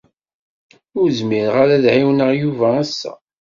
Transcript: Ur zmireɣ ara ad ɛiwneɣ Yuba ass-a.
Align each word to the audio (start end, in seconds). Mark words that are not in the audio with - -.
Ur 0.99 1.07
zmireɣ 1.19 1.55
ara 1.63 1.73
ad 1.77 1.85
ɛiwneɣ 1.93 2.29
Yuba 2.41 2.67
ass-a. 2.81 3.11